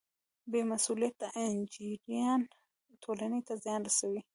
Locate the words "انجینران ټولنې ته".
1.43-3.53